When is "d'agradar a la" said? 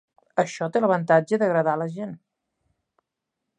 1.43-1.89